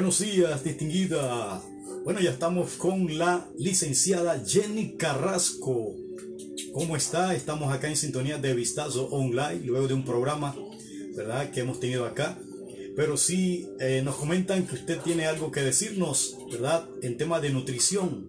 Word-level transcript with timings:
Buenos 0.00 0.20
días, 0.20 0.64
distinguida. 0.64 1.62
Bueno, 2.04 2.20
ya 2.20 2.30
estamos 2.30 2.72
con 2.78 3.18
la 3.18 3.46
licenciada 3.58 4.42
Jenny 4.42 4.96
Carrasco. 4.96 5.94
¿Cómo 6.72 6.96
está? 6.96 7.34
Estamos 7.34 7.70
acá 7.70 7.86
en 7.86 7.96
sintonía 7.96 8.38
de 8.38 8.54
Vistazo 8.54 9.08
Online, 9.10 9.60
luego 9.62 9.88
de 9.88 9.92
un 9.92 10.06
programa, 10.06 10.56
¿verdad?, 11.14 11.50
que 11.50 11.60
hemos 11.60 11.80
tenido 11.80 12.06
acá. 12.06 12.38
Pero 12.96 13.18
sí 13.18 13.68
eh, 13.78 14.00
nos 14.02 14.16
comentan 14.16 14.66
que 14.66 14.76
usted 14.76 15.00
tiene 15.00 15.26
algo 15.26 15.50
que 15.50 15.60
decirnos, 15.60 16.38
¿verdad?, 16.50 16.88
en 17.02 17.18
tema 17.18 17.38
de 17.38 17.50
nutrición. 17.50 18.26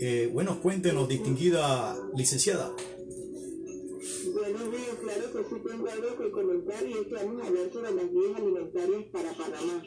Eh, 0.00 0.28
bueno, 0.32 0.60
cuéntenos, 0.60 1.08
distinguida 1.08 1.96
licenciada. 2.16 2.74
Buenos 4.34 4.72
días, 4.72 4.96
claro 5.00 5.32
que 5.32 5.54
sí 5.54 5.62
tengo 5.64 5.88
algo 5.88 6.18
que 6.18 6.30
comentar 6.32 6.84
y 6.84 6.92
es 6.92 7.06
que 7.06 7.14
vamos 7.14 7.40
a 7.40 7.46
hablar 7.46 7.72
sobre 7.72 7.94
las 7.94 8.10
guías 8.10 8.36
alimentarias 8.36 9.04
para 9.12 9.32
Panamá. 9.32 9.84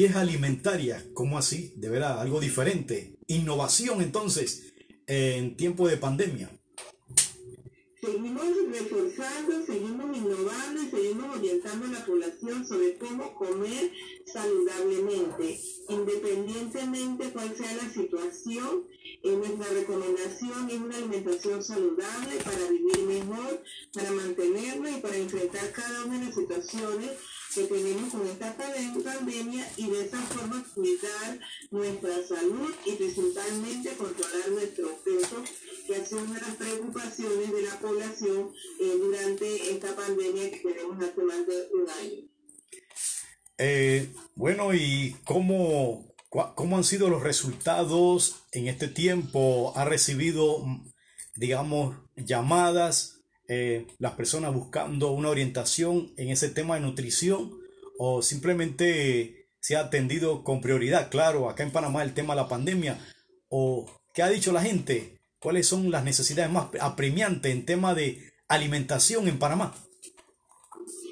10 0.00 0.16
alimentarias, 0.16 1.04
¿cómo 1.12 1.36
así? 1.36 1.74
De 1.76 1.90
verdad, 1.90 2.22
algo 2.22 2.40
diferente. 2.40 3.18
Innovación 3.26 4.00
entonces 4.00 4.72
en 5.06 5.58
tiempo 5.58 5.86
de 5.86 5.98
pandemia. 5.98 6.48
Seguimos 8.00 8.46
reforzando, 8.72 9.66
seguimos 9.66 10.16
innovando 10.16 10.82
y 10.82 10.88
seguimos 10.88 11.36
orientando 11.36 11.84
a 11.84 11.90
la 11.90 12.06
población 12.06 12.66
sobre 12.66 12.96
cómo 12.96 13.34
comer 13.34 13.92
saludablemente, 14.24 15.60
independientemente 15.90 17.30
cuál 17.34 17.54
sea 17.54 17.76
la 17.76 17.92
situación. 17.92 18.86
En 19.22 19.38
nuestra 19.38 19.68
recomendación 19.68 20.70
es 20.70 20.80
una 20.80 20.96
alimentación 20.96 21.62
saludable 21.62 22.36
para 22.42 22.70
vivir 22.70 23.00
mejor, 23.06 23.62
para 23.92 24.10
mantenernos 24.12 24.92
y 24.96 25.00
para 25.02 25.16
enfrentar 25.18 25.70
cada 25.72 26.06
una 26.06 26.18
de 26.20 26.24
las 26.24 26.34
situaciones 26.34 27.10
que 27.54 27.64
tenemos 27.64 28.12
con 28.12 28.26
esta 28.26 28.56
pandemia 28.56 29.68
y 29.76 29.90
de 29.90 30.06
esa 30.06 30.20
forma 30.22 30.64
cuidar 30.74 31.40
nuestra 31.70 32.22
salud 32.26 32.72
y 32.86 32.92
principalmente 32.92 33.90
controlar 33.96 34.48
nuestro 34.50 34.96
peso, 35.04 35.42
que 35.86 35.96
ha 35.96 36.06
sido 36.06 36.22
una 36.22 36.34
de 36.34 36.40
las 36.40 36.56
preocupaciones 36.56 37.52
de 37.52 37.62
la 37.62 37.78
población 37.80 38.52
eh, 38.80 38.92
durante 38.98 39.70
esta 39.72 39.96
pandemia 39.96 40.50
que 40.50 40.58
tenemos 40.58 41.02
hace 41.02 41.22
más 41.22 41.46
de 41.46 41.68
un 41.72 41.90
año. 41.90 42.28
Eh, 43.58 44.12
bueno, 44.36 44.72
¿y 44.72 45.16
cómo, 45.24 46.14
cómo 46.28 46.76
han 46.76 46.84
sido 46.84 47.10
los 47.10 47.22
resultados 47.22 48.44
en 48.52 48.68
este 48.68 48.88
tiempo? 48.88 49.72
¿Ha 49.76 49.84
recibido, 49.84 50.64
digamos, 51.34 51.96
llamadas? 52.16 53.19
Eh, 53.52 53.84
las 53.98 54.12
personas 54.12 54.54
buscando 54.54 55.10
una 55.10 55.28
orientación 55.28 56.12
en 56.16 56.28
ese 56.28 56.50
tema 56.50 56.76
de 56.76 56.82
nutrición 56.82 57.58
o 57.98 58.22
simplemente 58.22 59.48
se 59.58 59.74
ha 59.74 59.80
atendido 59.80 60.44
con 60.44 60.60
prioridad, 60.60 61.10
claro, 61.10 61.50
acá 61.50 61.64
en 61.64 61.72
Panamá 61.72 62.04
el 62.04 62.14
tema 62.14 62.36
de 62.36 62.42
la 62.42 62.48
pandemia 62.48 63.04
o 63.48 63.90
qué 64.14 64.22
ha 64.22 64.28
dicho 64.28 64.52
la 64.52 64.62
gente, 64.62 65.18
cuáles 65.40 65.66
son 65.66 65.90
las 65.90 66.04
necesidades 66.04 66.52
más 66.52 66.68
apremiantes 66.80 67.50
en 67.50 67.66
tema 67.66 67.92
de 67.92 68.32
alimentación 68.46 69.26
en 69.26 69.40
Panamá. 69.40 69.74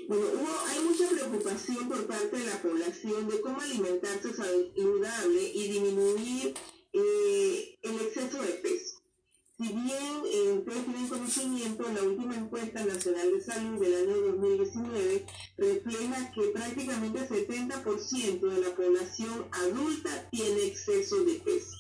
Bueno, 0.07 0.25
hay 0.69 0.79
mucha 0.85 1.09
preocupación 1.09 1.89
por 1.89 2.07
parte 2.07 2.37
de 2.37 2.47
la 2.47 2.63
población 2.63 3.29
de 3.29 3.41
cómo 3.41 3.61
alimentarse 3.61 4.33
saludable 4.33 5.43
y 5.43 5.73
disminuir 5.73 6.55
eh, 6.93 7.79
el 7.83 7.95
exceso 7.97 8.41
de 8.43 8.53
peso. 8.63 8.98
Si 9.59 9.73
bien 9.73 10.23
eh, 10.33 10.53
ustedes 10.53 10.85
tienen 10.85 11.09
conocimiento, 11.09 11.83
la 11.93 12.03
última 12.05 12.37
encuesta 12.37 12.85
nacional 12.85 13.33
de 13.33 13.41
salud 13.41 13.81
del 13.81 14.09
año 14.09 14.17
2019 14.31 15.27
refleja 15.57 16.31
que 16.33 16.43
prácticamente 16.55 17.19
el 17.19 17.29
70% 17.29 18.41
de 18.41 18.61
la 18.61 18.77
población 18.77 19.49
adulta 19.51 20.29
tiene 20.31 20.65
exceso 20.65 21.25
de 21.25 21.41
peso. 21.41 21.77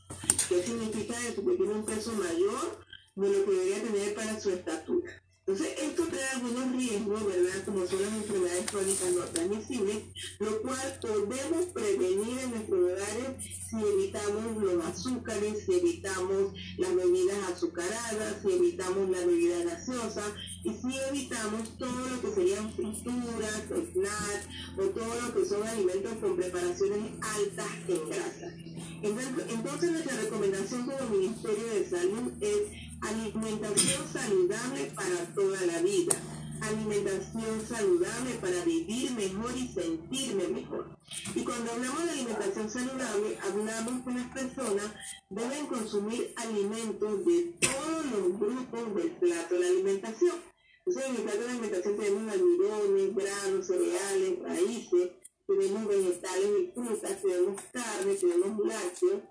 ¿Qué 0.48 0.60
significa 0.64 1.14
eso? 1.20 1.44
Que 1.46 1.54
tiene 1.54 1.72
un 1.74 1.84
peso 1.84 2.12
mayor 2.14 2.84
de 3.14 3.28
lo 3.28 3.44
que 3.44 3.52
debería 3.52 3.82
tener 3.84 4.14
para 4.16 4.40
su 4.40 4.50
estatura. 4.50 5.22
Entonces, 5.48 5.78
esto 5.80 6.06
trae 6.08 6.28
algunos 6.34 6.72
riesgos, 6.72 7.24
¿verdad? 7.24 7.64
Como 7.64 7.86
son 7.86 8.02
las 8.02 8.12
enfermedades 8.12 8.70
crónicas 8.70 9.12
no 9.14 9.22
transmisibles, 9.32 9.96
lo 10.40 10.60
cual 10.60 10.98
podemos 11.00 11.66
prevenir 11.72 12.38
en 12.38 12.50
nuestros 12.50 12.78
hogares 12.78 13.44
si 13.70 13.76
evitamos 13.76 14.62
los 14.62 14.84
azúcares, 14.84 15.64
si 15.64 15.72
evitamos 15.72 16.52
las 16.76 16.94
bebidas 16.94 17.38
azucaradas, 17.50 18.36
si 18.42 18.52
evitamos 18.52 19.08
la 19.08 19.24
bebida 19.24 19.64
gaseosa 19.64 20.22
y 20.64 20.68
si 20.68 20.98
evitamos 21.08 21.78
todo 21.78 22.08
lo 22.08 22.20
que 22.20 22.34
serían 22.34 22.70
frituras, 22.74 23.62
snacks 23.92 24.48
o 24.76 24.82
todo 24.82 25.14
lo 25.22 25.34
que 25.34 25.48
son 25.48 25.66
alimentos 25.66 26.12
con 26.20 26.36
preparaciones 26.36 27.10
altas 27.22 27.70
en 27.88 28.10
grasa. 28.10 28.52
Entonces, 29.00 29.92
nuestra 29.92 30.20
recomendación 30.20 30.84
como 30.84 31.08
Ministerio 31.08 31.66
de 31.72 31.88
Salud 31.88 32.32
es 32.42 32.87
Alimentación 33.00 34.08
saludable 34.12 34.92
para 34.94 35.34
toda 35.34 35.60
la 35.66 35.80
vida. 35.82 36.16
Alimentación 36.60 37.64
saludable 37.66 38.34
para 38.40 38.64
vivir 38.64 39.12
mejor 39.12 39.56
y 39.56 39.68
sentirme 39.68 40.48
mejor. 40.48 40.98
Y 41.34 41.44
cuando 41.44 41.72
hablamos 41.72 42.04
de 42.04 42.10
alimentación 42.10 42.68
saludable, 42.68 43.38
hablamos 43.40 44.04
que 44.04 44.10
las 44.10 44.34
personas 44.34 44.92
deben 45.30 45.66
consumir 45.66 46.32
alimentos 46.36 47.24
de 47.24 47.54
todos 47.60 48.04
los 48.06 48.38
grupos 48.40 48.94
del 48.96 49.12
plato 49.12 49.54
de 49.54 49.60
la 49.60 49.66
alimentación. 49.68 50.36
Entonces, 50.84 51.10
en 51.10 51.16
el 51.16 51.22
plato 51.22 51.38
de 51.38 51.44
la 51.44 51.52
alimentación 51.52 51.96
tenemos 51.96 52.32
almidones, 52.32 53.14
granos, 53.14 53.66
cereales, 53.66 54.38
raíces, 54.42 55.10
tenemos 55.46 55.86
vegetales 55.86 56.50
y 56.60 56.72
frutas, 56.74 57.22
tenemos 57.22 57.60
carne, 57.72 58.14
tenemos 58.14 58.66
lácteos 58.66 59.22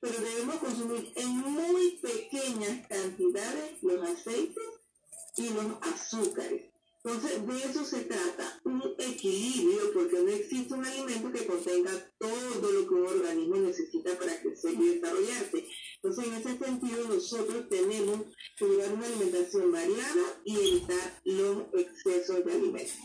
pero 0.00 0.20
debemos 0.20 0.56
consumir 0.56 1.12
en 1.16 1.28
muy 1.28 1.98
pequeñas 2.02 2.85
y 5.36 5.48
los 5.50 5.66
azúcares. 5.82 6.70
Entonces, 7.04 7.46
de 7.46 7.70
eso 7.70 7.84
se 7.84 8.00
trata, 8.00 8.60
un 8.64 8.82
equilibrio, 8.98 9.92
porque 9.94 10.16
no 10.16 10.28
existe 10.28 10.74
un 10.74 10.84
alimento 10.84 11.30
que 11.30 11.46
contenga 11.46 11.92
todo 12.18 12.72
lo 12.72 12.88
que 12.88 12.94
un 12.94 13.06
organismo 13.06 13.56
necesita 13.56 14.18
para 14.18 14.40
crecer 14.40 14.72
y 14.74 14.94
desarrollarse. 14.94 15.64
Entonces, 16.02 16.26
en 16.26 16.34
ese 16.34 16.58
sentido, 16.58 17.08
nosotros 17.08 17.68
tenemos 17.68 18.22
que 18.56 18.64
llevar 18.64 18.92
una 18.92 19.06
alimentación 19.06 19.70
variada 19.70 20.42
y 20.44 20.56
evitar 20.56 21.20
los 21.24 21.58
excesos 21.74 22.44
de 22.44 22.52
alimentos. 22.52 22.96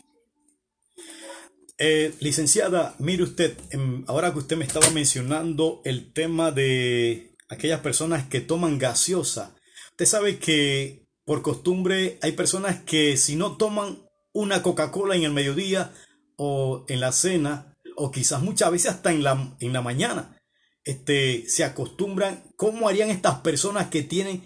Eh, 1.77 2.13
licenciada, 2.19 2.95
mire 2.97 3.21
usted, 3.21 3.55
em, 3.69 4.03
ahora 4.07 4.31
que 4.33 4.39
usted 4.39 4.57
me 4.57 4.65
estaba 4.65 4.89
mencionando 4.89 5.81
el 5.85 6.11
tema 6.11 6.51
de 6.51 7.35
aquellas 7.49 7.81
personas 7.81 8.27
que 8.27 8.41
toman 8.41 8.79
gaseosa, 8.79 9.55
usted 9.91 10.05
sabe 10.05 10.39
que 10.39 11.07
por 11.25 11.41
costumbre 11.41 12.17
hay 12.21 12.33
personas 12.33 12.81
que 12.81 13.17
si 13.17 13.35
no 13.35 13.57
toman 13.57 13.99
una 14.33 14.61
Coca-Cola 14.63 15.15
en 15.15 15.23
el 15.23 15.31
mediodía 15.31 15.93
o 16.37 16.85
en 16.87 16.99
la 16.99 17.11
cena, 17.11 17.77
o 17.95 18.11
quizás 18.11 18.41
muchas 18.41 18.71
veces 18.71 18.91
hasta 18.91 19.11
en 19.11 19.23
la, 19.23 19.55
en 19.59 19.73
la 19.73 19.81
mañana, 19.81 20.37
este, 20.83 21.45
se 21.47 21.63
acostumbran, 21.63 22.43
¿cómo 22.55 22.89
harían 22.89 23.09
estas 23.09 23.39
personas 23.39 23.87
que 23.87 24.01
tienen 24.01 24.43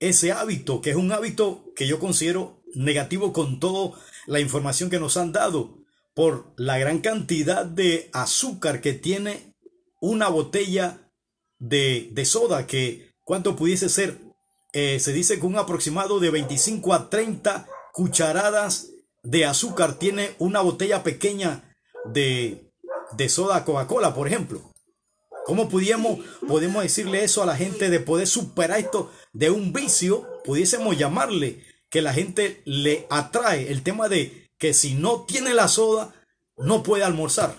ese 0.00 0.32
hábito, 0.32 0.80
que 0.80 0.90
es 0.90 0.96
un 0.96 1.12
hábito 1.12 1.72
que 1.76 1.86
yo 1.86 1.98
considero 1.98 2.62
negativo 2.74 3.32
con 3.32 3.60
toda 3.60 3.98
la 4.26 4.40
información 4.40 4.90
que 4.90 5.00
nos 5.00 5.16
han 5.16 5.32
dado? 5.32 5.78
por 6.18 6.52
la 6.56 6.78
gran 6.78 6.98
cantidad 6.98 7.64
de 7.64 8.10
azúcar 8.12 8.80
que 8.80 8.92
tiene 8.92 9.54
una 10.00 10.28
botella 10.28 11.12
de, 11.60 12.10
soda, 12.24 12.66
que 12.66 13.14
cuánto 13.22 13.54
pudiese 13.54 13.88
ser, 13.88 14.18
eh, 14.72 15.00
se 15.00 15.12
dice 15.12 15.38
que 15.38 15.46
un 15.46 15.56
aproximado 15.56 16.20
de 16.20 16.30
25 16.30 16.94
a 16.94 17.10
30 17.10 17.66
cucharadas 17.92 18.90
de 19.22 19.44
azúcar 19.44 19.94
tiene 19.94 20.34
una 20.38 20.60
botella 20.60 21.02
pequeña 21.02 21.74
de, 22.04 22.70
de 23.12 23.28
soda 23.28 23.64
Coca-Cola, 23.64 24.14
por 24.14 24.26
ejemplo. 24.26 24.72
¿Cómo 25.46 25.68
pudiéramos, 25.70 26.18
podemos 26.46 26.82
decirle 26.82 27.24
eso 27.24 27.42
a 27.42 27.46
la 27.46 27.56
gente 27.56 27.88
de 27.88 28.00
poder 28.00 28.26
superar 28.26 28.80
esto 28.80 29.10
de 29.32 29.50
un 29.50 29.72
vicio? 29.72 30.28
Pudiésemos 30.44 30.98
llamarle 30.98 31.64
que 31.88 32.02
la 32.02 32.12
gente 32.12 32.60
le 32.66 33.06
atrae 33.08 33.70
el 33.70 33.82
tema 33.82 34.08
de 34.08 34.50
que 34.58 34.74
si 34.74 34.94
no 34.94 35.24
tiene 35.24 35.54
la 35.54 35.68
soda, 35.68 36.14
no 36.58 36.82
puede 36.82 37.04
almorzar. 37.04 37.56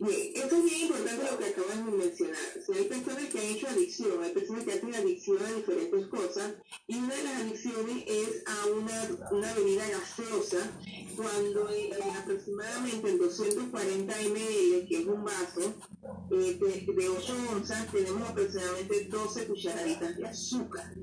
Esto 0.00 0.56
es 0.56 0.64
bien 0.64 0.80
importante 0.82 1.28
lo 1.28 1.38
que 1.38 1.44
acabas 1.46 1.84
de 1.84 1.90
mencionar. 1.90 2.36
Si 2.64 2.72
hay 2.72 2.84
personas 2.84 3.24
que 3.24 3.38
han 3.40 3.46
hecho 3.46 3.68
adicción, 3.68 4.22
hay 4.22 4.32
personas 4.32 4.64
que 4.64 4.72
hacen 4.72 4.94
adicción 4.94 5.38
a 5.44 5.52
diferentes 5.52 6.06
cosas, 6.06 6.54
y 6.86 6.96
una 6.98 7.14
de 7.16 7.24
las 7.24 7.40
adicciones 7.42 8.04
es 8.06 8.42
a 8.46 8.66
una, 8.66 9.28
una 9.32 9.54
bebida 9.54 9.88
gaseosa, 9.88 10.70
cuando 11.16 11.68
aproximadamente 12.16 13.10
en 13.10 13.18
240 13.18 14.14
ml, 14.22 14.88
que 14.88 15.00
es 15.00 15.06
un 15.06 15.24
vaso, 15.24 15.74
eh, 16.30 16.58
de 16.94 17.08
8 17.08 17.34
onzas, 17.52 17.90
tenemos 17.90 18.28
aproximadamente 18.28 19.04
12 19.04 19.46
cucharaditas 19.46 20.16
de 20.16 20.26
azúcar. 20.26 20.94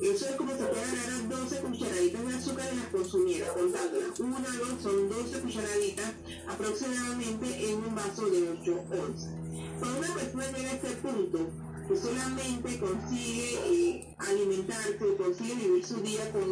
Eso 0.00 0.26
es 0.30 0.34
como 0.36 0.50
si 0.52 0.56
fuera 0.56 0.88
agarrar 0.88 1.28
12 1.28 1.60
cucharaditas 1.60 2.26
de 2.26 2.34
azúcar 2.34 2.68
y 2.72 2.76
las 2.76 2.86
consumiera, 2.86 3.52
contándolas. 3.52 4.18
Una, 4.18 4.38
dos, 4.40 4.82
son 4.82 5.08
12 5.10 5.40
cucharaditas 5.40 6.12
aproximadamente 6.48 7.70
en 7.70 7.84
un 7.84 7.94
vaso 7.94 8.24
de 8.30 8.48
8 8.48 8.84
onzas. 8.92 9.30
Cuando 9.78 9.98
una 9.98 10.14
persona 10.14 10.46
llega 10.56 10.70
a 10.70 10.74
este 10.74 10.88
punto, 11.02 11.50
que 11.86 11.96
solamente 11.96 12.78
consigue 12.78 13.58
eh, 13.66 14.16
alimentarse, 14.16 15.16
consigue 15.18 15.54
vivir 15.56 15.84
su 15.84 15.96
día 16.00 16.32
con, 16.32 16.44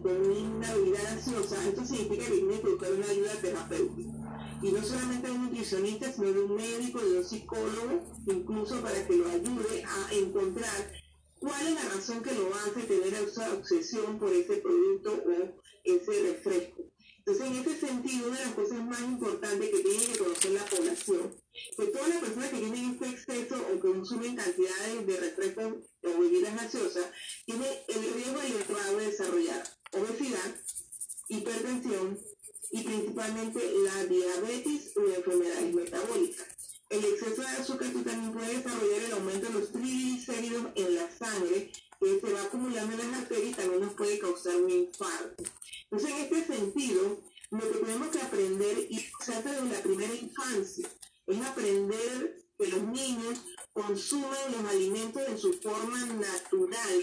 con 0.00 0.12
una 0.12 0.74
bebida 0.74 1.02
gaseosa, 1.04 1.56
esto 1.66 1.86
significa 1.86 2.26
que 2.26 2.32
tiene 2.32 2.60
que 2.60 2.68
buscar 2.68 2.92
una 2.92 3.06
ayuda 3.06 3.32
terapéutica. 3.40 4.10
Y 4.60 4.72
no 4.72 4.82
solamente 4.82 5.26
de 5.26 5.32
un 5.32 5.44
nutricionista, 5.44 6.12
sino 6.12 6.32
de 6.32 6.40
un 6.40 6.56
médico, 6.56 7.00
de 7.00 7.18
un 7.18 7.24
psicólogo, 7.24 8.04
incluso 8.26 8.80
para 8.82 9.06
que 9.06 9.16
lo 9.16 9.26
ayude 9.28 9.84
a 9.84 10.14
encontrar 10.14 11.01
cuál 11.42 11.66
es 11.66 11.74
la 11.74 11.90
razón 11.90 12.22
que 12.22 12.32
lo 12.34 12.54
hace 12.54 12.82
tener 12.82 13.14
esa 13.14 13.52
obsesión 13.52 14.16
por 14.16 14.32
ese 14.32 14.58
producto 14.58 15.24
o 15.26 15.60
ese 15.82 16.22
refresco. 16.22 16.84
Entonces, 17.18 17.46
en 17.46 17.54
ese 17.54 17.86
sentido, 17.86 18.28
una 18.28 18.38
de 18.38 18.44
las 18.46 18.54
cosas 18.54 18.84
más 18.84 18.91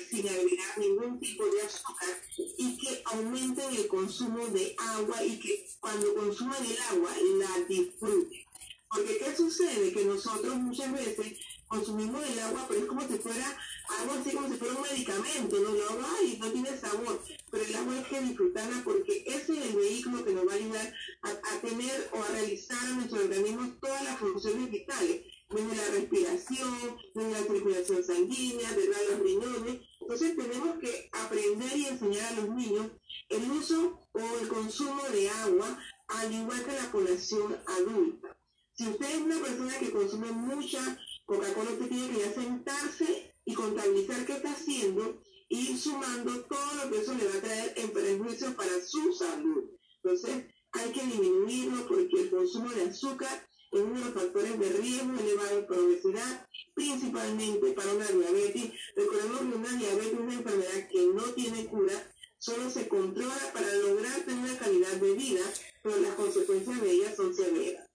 sin 0.10 0.28
agregar 0.28 0.78
ningún 0.78 1.20
tipo 1.20 1.46
de 1.46 1.62
azúcar, 1.62 2.10
y 2.58 2.78
que 2.78 3.02
aumenten 3.06 3.76
el 3.76 3.88
consumo 3.88 4.48
de 4.48 4.76
agua 4.78 5.24
y 5.24 5.40
que 5.40 5.68
cuando 5.80 6.14
consuman 6.16 6.66
el 6.66 6.78
agua 6.92 7.12
la 7.38 7.66
disfruten. 7.68 8.46
Porque 8.90 9.18
¿qué 9.20 9.36
sucede? 9.36 9.94
Que 9.94 10.06
nosotros 10.06 10.56
muchas 10.56 10.92
veces 10.92 11.38
consumimos 11.68 12.26
el 12.28 12.40
agua, 12.40 12.66
pero 12.68 12.82
es 12.82 12.88
como 12.88 13.02
si 13.02 13.20
fuera 13.20 13.58
algo 14.00 14.14
así, 14.14 14.32
como 14.32 14.50
si 14.50 14.56
fuera 14.56 14.74
un 14.74 14.82
medicamento, 14.82 15.60
¿no? 15.60 15.76
El 15.76 15.84
agua 15.84 16.16
ay, 16.20 16.38
no 16.40 16.52
tiene 16.52 16.76
sabor, 16.76 17.22
pero 17.52 17.64
el 17.64 17.76
agua 17.76 17.94
hay 17.94 18.04
que 18.04 18.22
disfrutarla 18.22 18.82
porque 18.84 19.24
ese 19.28 19.54
es 19.54 19.66
el 19.66 19.76
vehículo 19.76 20.26
que 20.26 20.34
nos 20.34 20.48
va 20.48 20.54
a 20.54 20.56
ayudar 20.56 20.94
a, 21.22 21.62
tener 21.62 22.10
o 22.14 22.24
a 22.24 22.28
realizar 22.30 22.84
en 22.90 22.96
nuestro 22.98 23.20
organismo 23.20 23.78
todas 23.80 24.04
las 24.04 24.18
funciones 24.18 24.72
vitales, 24.72 25.22
desde 25.50 25.76
la 25.76 25.90
respiración, 25.92 26.98
desde 27.14 27.32
la 27.32 27.44
circulación 27.44 28.04
sanguínea, 28.04 28.72
desde 28.74 29.10
los 29.12 29.20
riñones. 29.20 29.89
Entonces 30.10 30.36
tenemos 30.36 30.80
que 30.80 31.08
aprender 31.12 31.78
y 31.78 31.86
enseñar 31.86 32.34
a 32.34 32.42
los 32.42 32.50
niños 32.56 32.88
el 33.30 33.52
uso 33.52 34.00
o 34.12 34.40
el 34.42 34.48
consumo 34.48 35.04
de 35.14 35.30
agua, 35.30 35.80
al 36.08 36.34
igual 36.34 36.66
que 36.66 36.72
la 36.72 36.92
población 36.92 37.56
adulta. 37.68 38.36
Si 38.74 38.88
usted 38.88 39.08
es 39.08 39.22
una 39.22 39.40
persona 39.40 39.78
que 39.78 39.92
consume 39.92 40.32
mucha 40.32 40.80
Coca-Cola, 41.26 41.70
usted 41.74 41.90
tiene 41.90 42.10
que 42.10 42.22
ya 42.22 42.34
sentarse 42.34 43.36
y 43.46 43.54
contabilizar 43.54 44.26
qué 44.26 44.34
está 44.34 44.52
haciendo 44.52 45.22
y 45.48 45.74
ir 45.74 45.78
sumando 45.78 46.44
todo 46.46 46.74
lo 46.84 46.92
que 46.92 47.02
eso 47.02 47.14
le 47.14 47.28
va 47.28 47.36
a 47.36 47.42
traer 47.42 47.74
en 47.76 47.92
perjuicio 47.92 48.56
para 48.56 48.82
su 48.84 49.14
salud. 49.14 49.66
Entonces, 50.02 50.46
hay 50.72 50.92
que 50.92 51.06
disminuirlo 51.06 51.88
porque 51.88 52.22
el 52.22 52.32
consumo 52.32 52.72
de 52.72 52.86
azúcar 52.86 53.48
es 53.72 53.82
uno 53.82 54.00
de 54.00 54.06
los 54.06 54.14
factores 54.14 54.60
de 54.60 54.70
riesgo 54.70 55.20
elevado 55.20 55.68
para 55.68 55.82
obesidad, 55.82 56.48
principalmente 56.74 57.72
para 57.74 57.94
una 57.94 58.08
diabetes. 58.08 58.72
Recordemos 58.96 59.40
que 59.40 59.58
una 59.58 59.78
diabetes 59.78 60.14
es 60.14 60.20
una 60.20 60.34
enfermedad 60.34 60.88
que 60.92 61.08
no 61.14 61.24
tiene 61.34 61.66
cura, 61.66 61.94
solo 62.38 62.70
se 62.70 62.88
controla 62.88 63.52
para 63.54 63.74
lograr 63.76 64.22
tener 64.22 64.44
una 64.44 64.58
calidad 64.58 64.94
de 64.94 65.14
vida, 65.14 65.42
pero 65.84 65.98
las 66.00 66.14
consecuencias 66.14 66.82
de 66.82 66.92
ella 66.92 67.16
son 67.16 67.34
severas. 67.34 67.90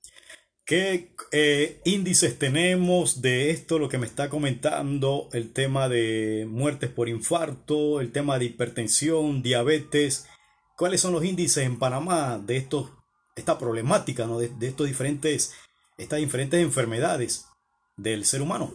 ¿Qué 0.67 1.15
eh, 1.31 1.82
índices 1.85 2.38
tenemos 2.38 3.20
de 3.20 3.50
esto, 3.50 3.79
lo 3.79 3.91
que 3.91 3.99
me 3.99 4.06
está 4.06 4.31
comentando, 4.31 5.29
el 5.35 5.53
tema 5.53 5.91
de 5.91 6.47
muertes 6.49 6.88
por 6.88 7.11
infarto, 7.11 8.00
el 8.00 8.12
tema 8.12 8.38
de 8.38 8.47
hipertensión, 8.47 9.43
diabetes? 9.43 10.27
¿Cuáles 10.75 11.03
son 11.03 11.12
los 11.12 11.23
índices 11.23 11.65
en 11.65 11.79
Panamá 11.79 12.38
de 12.43 12.56
estos, 12.56 12.93
esta 13.35 13.59
problemática, 13.59 14.27
¿no? 14.27 14.39
de, 14.39 14.51
estos 14.61 14.87
diferentes, 14.87 15.55
estas 15.99 16.19
diferentes 16.19 16.61
enfermedades 16.61 17.47
del 17.97 18.25
ser 18.25 18.43
humano, 18.43 18.73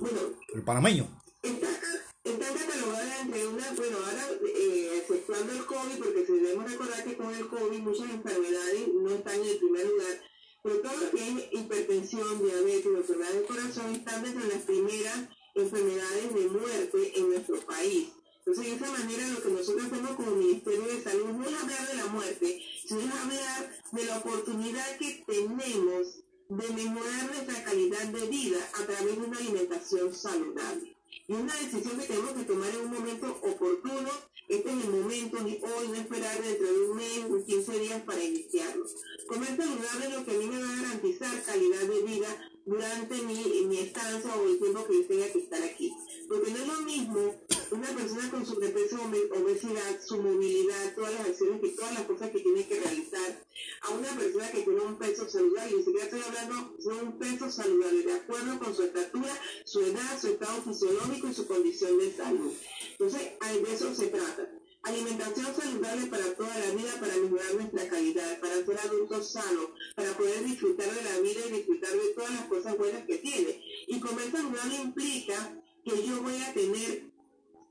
el 0.53 0.63
panameño? 0.63 1.07
Están 1.43 2.53
catalogadas 2.53 3.21
entre 3.21 3.47
una, 3.47 3.71
bueno, 3.73 3.97
ahora 3.97 4.27
eh, 4.55 5.03
el 5.07 5.65
COVID, 5.65 5.97
porque 5.97 6.25
si 6.25 6.33
debemos 6.33 6.71
recordar 6.71 7.03
que 7.03 7.15
con 7.15 7.33
el 7.33 7.47
COVID 7.47 7.79
muchas 7.79 8.09
enfermedades 8.09 8.87
no 9.01 9.09
están 9.11 9.35
en 9.35 9.47
el 9.47 9.57
primer 9.57 9.85
lugar 9.85 10.29
pero 10.61 10.81
todo 10.81 10.97
lo 10.97 11.11
que 11.11 11.29
es 11.29 11.53
hipertensión, 11.53 12.43
diabetes, 12.43 12.85
enfermedad 12.85 13.31
del 13.31 13.45
corazón 13.45 13.95
están 13.95 14.23
dentro 14.23 14.43
de 14.43 14.53
las 14.55 14.63
primeras 14.63 15.29
enfermedades 15.55 16.33
de 16.33 16.47
muerte 16.47 17.19
en 17.19 17.29
nuestro 17.29 17.59
país. 17.61 18.09
Entonces, 18.39 18.65
de 18.65 18.75
esa 18.75 18.91
manera, 18.91 19.27
lo 19.27 19.41
que 19.41 19.49
nosotros 19.49 19.85
hacemos 19.85 20.15
como 20.15 20.31
Ministerio 20.31 20.83
de 20.83 21.01
Salud 21.01 21.29
no 21.29 21.47
es 21.47 21.61
hablar 21.61 21.87
de 21.87 21.93
la 21.95 22.05
muerte, 22.07 22.63
sino 22.89 23.01
es 23.01 23.13
hablar 23.13 23.71
de 23.91 24.05
la 24.05 24.17
oportunidad 24.17 24.97
que 24.97 25.23
tenemos 25.27 26.23
de 26.49 26.69
mejorar 26.69 27.25
nuestra 27.27 27.63
calidad 27.63 28.03
de 28.05 28.27
vida 28.27 28.57
a 28.73 28.83
través 28.83 29.15
de 29.15 29.27
una 29.27 29.37
alimentación 29.37 30.15
saludable. 30.15 30.97
Y 31.27 31.33
una 31.33 31.53
decisión 31.55 31.99
que 31.99 32.07
tenemos 32.07 32.33
que 32.33 32.45
tomar 32.45 32.69
en 32.69 32.81
un 32.81 32.91
momento 32.91 33.39
oportuno, 33.43 34.09
este 34.47 34.69
es 34.69 34.83
el 34.83 34.89
momento, 34.89 35.39
ni 35.41 35.59
hoy, 35.61 35.87
no 35.89 35.93
esperar 35.93 36.41
dentro 36.41 36.65
de 36.65 36.89
un 36.89 36.97
mes 36.97 37.25
o 37.29 37.45
15 37.45 37.79
días 37.79 38.01
para 38.01 38.23
iniciarlo. 38.23 38.85
Comer 39.27 39.55
saludable 39.55 40.07
es 40.07 40.13
lo 40.15 40.25
que 40.25 40.31
a 40.31 40.39
mí 40.39 40.45
me 40.47 40.59
va 40.59 40.69
a 40.69 40.81
garantizar 40.81 41.43
calidad 41.43 41.81
de 41.81 42.01
vida 42.01 42.51
durante 42.65 43.21
mi, 43.21 43.67
mi 43.67 43.77
estancia 43.77 44.35
o 44.35 44.47
el 44.47 44.57
tiempo 44.57 44.85
que 44.87 44.93
yo 44.95 45.07
tenga 45.07 45.31
que 45.31 45.39
estar 45.39 45.61
aquí. 45.61 45.93
Porque 46.29 46.51
no 46.51 46.57
es 46.57 46.67
lo 46.67 46.79
mismo 46.81 47.43
una 47.71 47.87
persona 47.87 48.29
con 48.29 48.45
sobrepeso, 48.45 48.97
obesidad, 49.01 49.99
su 50.05 50.21
movilidad, 50.21 50.93
todas 50.93 51.11
las 51.13 51.27
acciones 51.27 51.59
y 51.63 51.75
todas 51.75 51.93
las 51.95 52.03
cosas 52.03 52.29
que 52.29 52.39
tiene 52.39 52.67
que 52.67 52.79
realizar, 52.79 53.47
a 53.81 53.89
una 53.89 54.09
persona 54.09 54.51
que 54.51 54.61
tiene 54.61 54.79
un 54.79 54.99
peso 54.99 55.27
saludable. 55.27 55.75
Ni 55.75 55.83
siquiera 55.83 56.05
estoy 56.05 56.21
hablando 56.21 56.75
de 56.77 57.01
un 57.01 57.17
peso 57.17 57.49
saludable, 57.49 58.03
de 58.03 58.13
acuerdo 58.13 58.59
con 58.59 58.75
su 58.75 58.83
estatura, 58.83 59.41
su 59.65 59.81
edad, 59.81 60.21
su 60.21 60.27
estado 60.27 60.61
fisiológico 60.61 61.27
y 61.29 61.33
su 61.33 61.47
condición 61.47 61.97
de 61.97 62.13
salud. 62.15 62.53
Entonces, 62.91 63.21
de 63.41 63.73
eso 63.73 63.95
se 63.95 64.07
trata. 64.07 64.51
Alimentación 64.83 65.47
saludable 65.55 66.05
para 66.07 66.35
toda 66.35 66.57
la 66.57 66.71
vida, 66.75 66.93
para 66.99 67.17
mejorar 67.17 67.55
nuestra 67.55 67.89
calidad, 67.89 68.39
para 68.39 68.65
ser 68.65 68.79
adultos 68.79 69.31
sanos, 69.31 69.69
para 69.95 70.15
poder 70.15 70.43
disfrutar 70.45 70.93
de 70.93 71.03
la 71.03 71.19
vida 71.21 71.41
y 71.47 71.53
disfrutar 71.53 71.91
de 71.91 72.13
todas 72.13 72.31
las 72.31 72.45
cosas 72.45 72.77
buenas 72.77 73.03
que 73.05 73.17
tiene. 73.17 73.63
Y 73.87 73.99
comer 73.99 74.31
saludable 74.31 74.75
implica 74.75 75.59
que 75.83 76.07
yo 76.07 76.21
voy 76.21 76.35
a 76.41 76.53
tener, 76.53 77.03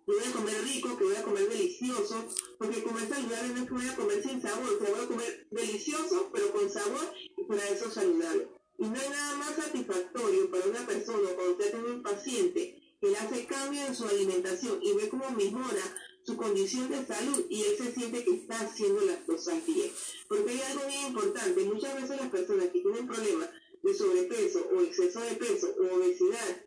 voy 0.07 0.19
a 0.27 0.33
comer 0.33 0.62
rico, 0.65 0.97
que 0.97 1.05
voy 1.05 1.17
a 1.17 1.23
comer 1.23 1.49
delicioso, 1.49 2.25
porque 2.59 2.83
comer 2.83 3.09
saludable 3.09 3.49
no 3.49 3.62
es 3.62 3.69
que 3.69 3.75
voy 3.75 3.88
a 3.88 3.97
comer 3.97 4.23
sin 4.23 4.43
sabor, 4.43 4.79
que 4.79 4.93
voy 4.93 5.05
a 5.05 5.09
comer 5.09 5.47
delicioso, 5.50 6.31
pero 6.33 6.53
con 6.53 6.71
sabor 6.71 7.12
y 7.37 7.45
para 7.45 7.69
eso 7.69 7.91
saludable. 7.91 8.49
Y 8.79 8.85
no 8.85 8.95
hay 8.95 9.09
nada 9.11 9.37
más 9.37 9.57
satisfactorio 9.57 10.50
para 10.50 10.67
una 10.67 10.87
persona 10.87 11.29
cuando 11.35 11.53
usted 11.53 11.71
tiene 11.73 11.91
un 11.91 12.03
paciente 12.03 12.81
que 13.00 13.09
le 13.09 13.17
hace 13.17 13.47
cambio 13.47 13.87
en 13.87 13.95
su 13.95 14.05
alimentación 14.07 14.79
y 14.83 14.93
ve 14.93 15.09
cómo 15.09 15.31
mejora 15.31 15.83
su 16.23 16.37
condición 16.37 16.91
de 16.91 17.07
salud 17.07 17.47
y 17.49 17.62
él 17.62 17.77
se 17.77 17.93
siente 17.93 18.25
que 18.25 18.35
está 18.35 18.61
haciendo 18.61 19.00
las 19.03 19.19
cosas 19.19 19.65
bien. 19.67 19.91
Porque 20.29 20.50
hay 20.50 20.61
algo 20.61 20.87
bien 20.87 21.07
importante, 21.07 21.65
muchas 21.65 21.95
veces 21.95 22.21
las 22.21 22.31
personas 22.31 22.67
que 22.67 22.81
tienen 22.81 23.07
problemas 23.07 23.49
de 23.83 23.95
sobrepeso 23.95 24.69
o 24.75 24.83
exceso 24.83 25.21
de 25.21 25.37
peso 25.37 25.75
o 25.79 25.97
obesidad, 25.97 26.62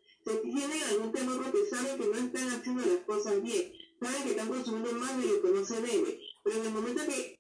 consumiendo 4.52 4.92
más 4.94 5.18
de 5.18 5.28
lo 5.28 5.42
que 5.42 5.50
no 5.50 5.66
se 5.66 5.82
debe, 5.82 6.20
pero 6.44 6.58
en 6.58 6.66
el 6.68 6.74
momento 6.74 7.04
que 7.06 7.31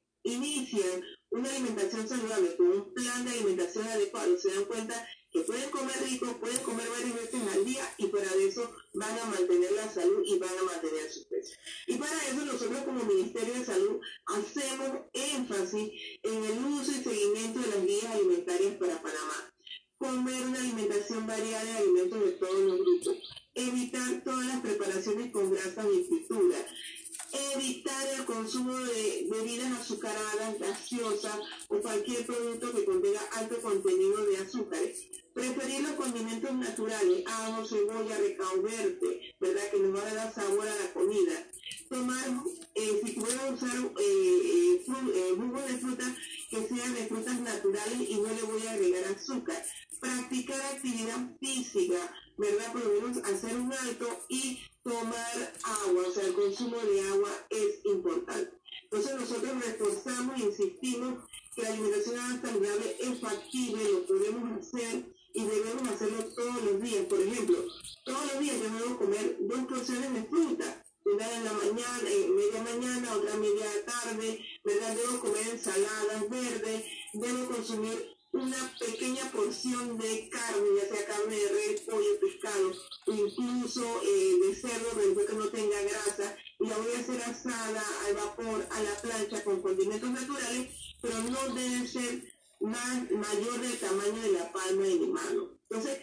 alto 33.33 33.61
contenido 33.61 34.25
de 34.25 34.37
azúcares. 34.37 35.07
Preferir 35.33 35.81
los 35.81 35.93
condimentos 35.93 36.53
naturales, 36.53 37.23
ajo, 37.25 37.65
cebolla, 37.65 38.17
recao 38.17 38.61
verde, 38.61 39.33
¿verdad? 39.39 39.71
Que 39.71 39.79
nos 39.79 39.93
van 39.93 40.07
a 40.07 40.13
dar 40.13 40.33
sabor 40.33 40.67
a 40.67 40.75
la 40.75 40.93
comida. 40.93 41.47
Tomar, 41.89 42.43
eh, 42.75 43.01
si 43.03 43.11
puedo 43.13 43.53
usar 43.53 43.77
eh, 43.99 44.83
eh, 44.87 45.33
jugo 45.37 45.61
de 45.61 45.77
fruta, 45.77 46.15
que 46.49 46.67
sean 46.67 46.93
de 46.95 47.07
frutas 47.07 47.39
naturales 47.39 48.09
y 48.09 48.15
no 48.15 48.27
le 48.27 48.41
voy 48.41 48.67
a 48.67 48.71
agregar 48.71 49.05
azúcar. 49.05 49.63
Practicar 50.01 50.59
actividad 50.61 51.37
física, 51.39 52.13
¿verdad? 52.37 52.73
Por 52.73 52.85
lo 52.85 53.01
menos 53.01 53.23
hacer 53.23 53.55
un 53.55 53.71
alto 53.71 54.25
y 54.27 54.59
tomar 54.83 55.53
agua, 55.63 56.03
o 56.07 56.11
sea, 56.11 56.25
el 56.25 56.33
consumo 56.33 56.77
de 56.77 57.01
agua 57.01 57.29
es 57.49 57.85
importante. 57.85 58.60
Entonces 58.91 59.21
nosotros 59.21 59.65
reforzamos 59.65 60.37
e 60.37 60.43
insistimos 60.43 61.23
que 61.55 61.61
la 61.61 61.69
alimentación 61.69 62.41
saludable 62.41 62.97
es 62.99 63.21
factible, 63.21 63.89
lo 63.89 64.05
podemos 64.05 64.59
hacer 64.59 65.05
y 65.33 65.45
debemos 65.45 65.87
hacerlo 65.87 66.25
todos 66.35 66.61
los 66.63 66.81
días. 66.81 67.05
Por 67.05 67.21
ejemplo, 67.21 67.57
todos 68.03 68.33
los 68.33 68.39
días 68.41 68.59
debemos 68.59 68.97
comer 68.97 69.37
dos 69.39 69.59
porciones 69.59 70.13
de 70.13 70.23
fruta, 70.23 70.85
una 71.05 71.37
en 71.37 71.45
la 71.45 71.53
mañana, 71.53 72.09
en 72.09 72.35
media 72.35 72.63
mañana, 72.63 73.15
otra 73.15 73.35
media 73.37 73.65
tarde, 73.85 74.45
¿verdad? 74.65 74.95
Debo 74.97 75.19
comer 75.21 75.47
ensaladas 75.47 76.29
verdes, 76.29 76.83
debo 77.13 77.45
consumir 77.47 78.11
una 78.33 78.75
pequeña 78.77 79.31
porción 79.31 79.97
de 79.97 80.29
carne, 80.29 80.67
ya 80.81 80.95
sea 80.95 81.05
carne 81.05 81.35
de 81.35 81.47
res, 81.47 81.81
pollo, 81.81 82.19
pescado, 82.19 82.73
incluso 83.07 84.01
eh, 84.03 84.35
de 84.47 84.55
cerdo, 84.55 84.89
pero 84.95 85.25
que 85.25 85.33
no 85.33 85.47
tenga 85.49 85.81
grasa, 85.81 86.37
la 86.61 86.77
voy 86.77 86.93
a 86.93 86.99
hacer 86.99 87.21
asada 87.23 87.83
al 88.05 88.15
vapor, 88.15 88.67
a 88.69 88.83
la 88.83 88.95
plancha, 89.01 89.43
con 89.43 89.61
condimentos 89.61 90.11
naturales, 90.11 90.69
pero 91.01 91.19
no 91.19 91.55
debe 91.55 91.87
ser 91.87 92.23
más, 92.59 93.09
mayor 93.09 93.59
del 93.59 93.79
tamaño 93.79 94.21
de 94.21 94.31
la 94.33 94.51
palma 94.51 94.83
de 94.83 94.95
mi 94.95 95.07
mano. 95.07 95.57
Entonces, 95.69 95.99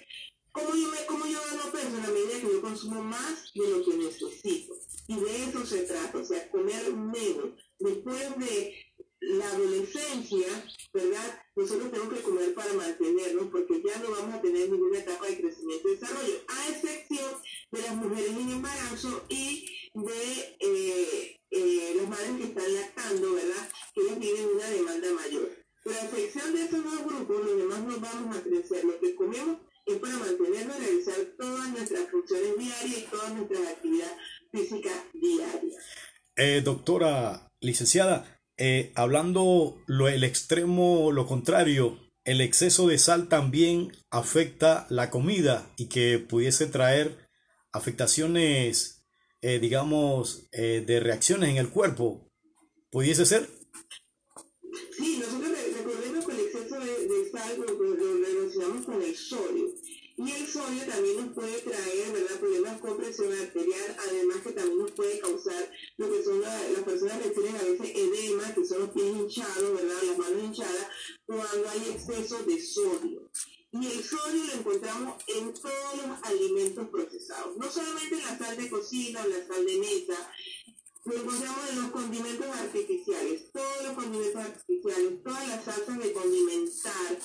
¿cómo 0.50 0.74
yo, 0.74 0.90
me, 0.90 1.06
cómo 1.06 1.26
yo 1.26 1.38
gano 1.50 1.72
peso? 1.72 1.88
En 1.88 2.02
la 2.02 2.08
medida 2.08 2.40
que 2.40 2.52
yo 2.52 2.60
consumo 2.60 3.02
más 3.02 3.52
de 3.54 3.68
lo 3.68 3.84
que 3.84 3.96
necesito. 3.96 4.74
Y 5.06 5.20
de 5.20 5.44
eso 5.44 5.64
se 5.64 5.82
trata, 5.82 6.18
o 6.18 6.24
sea, 6.24 6.50
comer 6.50 6.92
menos. 6.92 7.50
Después 7.78 8.36
de 8.38 8.74
la 9.20 9.48
adolescencia, 9.50 10.48
¿verdad? 10.92 11.42
Nosotros 11.54 11.90
tenemos 11.90 12.14
que 12.14 12.22
comer 12.22 12.54
para 12.54 12.72
mantenernos 12.72 13.27
doctora 36.68 37.50
licenciada, 37.60 38.40
eh, 38.56 38.92
hablando 38.94 39.82
lo, 39.86 40.08
el 40.08 40.24
extremo, 40.24 41.12
lo 41.12 41.26
contrario, 41.26 41.98
el 42.24 42.40
exceso 42.40 42.86
de 42.88 42.98
sal 42.98 43.28
también 43.28 43.92
afecta 44.10 44.86
la 44.90 45.10
comida 45.10 45.72
y 45.76 45.86
que 45.88 46.18
pudiese 46.18 46.66
traer 46.66 47.16
afectaciones, 47.72 49.06
eh, 49.40 49.58
digamos, 49.58 50.48
eh, 50.52 50.84
de 50.86 51.00
reacciones 51.00 51.50
en 51.50 51.56
el 51.56 51.70
cuerpo. 51.70 52.30
¿Pudiese 52.90 53.24
ser? 53.24 53.48
Sí, 54.96 55.18
nosotros 55.20 55.50
recordemos 55.78 56.26
que 56.26 56.32
el 56.32 56.40
exceso 56.40 56.80
de, 56.80 57.08
de 57.08 57.30
sal 57.30 57.56
lo, 57.58 57.96
relacionamos 57.96 58.84
con 58.84 59.02
el 59.02 59.16
sodio. 59.16 59.68
Y 60.18 60.32
el 60.32 60.48
sodio 60.48 60.84
también 60.84 61.16
nos 61.16 61.32
puede 61.32 61.60
traer 61.60 62.12
¿verdad? 62.12 62.40
problemas 62.40 62.80
con 62.80 62.96
presión 62.96 63.32
arterial, 63.32 63.96
además 64.08 64.38
que 64.42 64.50
también 64.50 64.78
nos 64.80 64.90
puede 64.90 65.20
causar 65.20 65.70
lo 65.96 66.10
que 66.10 66.24
son 66.24 66.40
la, 66.40 66.70
las 66.70 66.82
personas 66.82 67.18
que 67.22 67.30
tienen 67.30 67.54
a 67.54 67.62
veces 67.62 67.90
edema, 67.94 68.52
que 68.52 68.64
son 68.64 68.80
los 68.80 68.90
pies 68.90 69.06
hinchados, 69.06 69.74
¿verdad? 69.76 70.02
las 70.02 70.18
manos 70.18 70.42
hinchadas, 70.42 70.88
cuando 71.24 71.68
hay 71.68 71.90
exceso 71.90 72.42
de 72.42 72.60
sodio. 72.60 73.30
Y 73.70 73.86
el 73.86 74.02
sodio 74.02 74.44
lo 74.44 74.52
encontramos 74.54 75.22
en 75.28 75.54
todos 75.54 76.06
los 76.08 76.22
alimentos 76.24 76.88
procesados, 76.88 77.56
no 77.56 77.70
solamente 77.70 78.16
en 78.16 78.22
la 78.22 78.38
sal 78.38 78.56
de 78.56 78.70
cocina 78.70 79.22
o 79.22 79.28
la 79.28 79.46
sal 79.46 79.64
de 79.64 79.78
mesa, 79.78 80.32
lo 81.04 81.14
encontramos 81.14 81.70
en 81.70 81.82
los 81.82 81.90
condimentos 81.90 82.46
artificiales, 82.48 83.52
todos 83.52 83.82
los 83.84 83.92
condimentos 83.92 84.42
artificiales, 84.42 85.22
todas 85.22 85.48
las 85.48 85.64
salsas 85.64 85.98
de 85.98 86.12
condimentar 86.12 87.18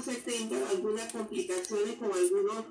no 0.00 0.12
se 0.12 0.20
tengan 0.22 0.64
algunas 0.64 1.12
complicaciones 1.12 1.96
con 1.96 2.10
algunos 2.12 2.64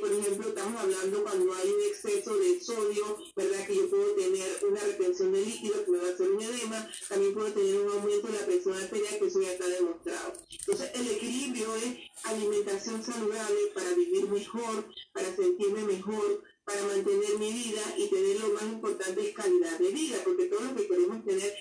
por 0.00 0.10
ejemplo, 0.10 0.48
estamos 0.48 0.80
hablando 0.80 1.22
cuando 1.22 1.52
hay 1.54 1.68
un 1.68 1.80
exceso 1.90 2.34
de 2.38 2.60
sodio, 2.60 3.18
¿verdad? 3.34 3.66
Que 3.66 3.74
yo 3.74 3.90
puedo 3.90 4.14
tener 4.14 4.46
una 4.62 4.80
retención 4.80 5.32
de 5.32 5.44
líquido 5.44 5.84
que 5.84 5.90
me 5.90 5.98
va 5.98 6.08
a 6.08 6.12
hacer 6.12 6.30
un 6.30 6.40
edema, 6.40 6.90
también 7.08 7.34
puedo 7.34 7.52
tener 7.52 7.80
un 7.80 7.92
aumento 7.92 8.28
de 8.28 8.38
la 8.38 8.46
presión 8.46 8.74
arterial, 8.74 9.18
que 9.18 9.26
eso 9.26 9.42
ya 9.42 9.52
está 9.52 9.66
demostrado. 9.66 10.32
Entonces, 10.50 10.90
el 10.94 11.10
equilibrio 11.10 11.74
es 11.74 11.98
alimentación 12.24 13.02
saludable 13.04 13.58
para 13.74 13.92
vivir 13.92 14.28
mejor, 14.30 14.88
para 15.12 15.34
sentirme 15.36 15.82
mejor, 15.82 16.42
para 16.64 16.82
mantener 16.82 17.38
mi 17.38 17.52
vida 17.52 17.82
y 17.96 18.08
tener 18.08 18.40
lo 18.40 18.48
más 18.54 18.64
importante 18.64 19.28
es 19.28 19.34
calidad 19.34 19.78
de 19.78 19.88
vida, 19.88 20.18
porque 20.24 20.46
todo 20.46 20.60
lo 20.60 20.74
que 20.74 20.88
queremos 20.88 21.24
tener 21.24 21.54